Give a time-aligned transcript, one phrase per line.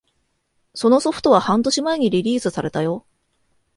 [0.73, 3.05] そのソフトは半年前にリリースされたよ